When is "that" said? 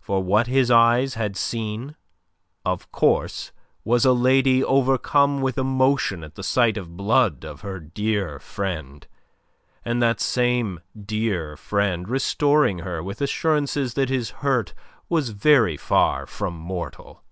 10.02-10.18, 13.94-14.08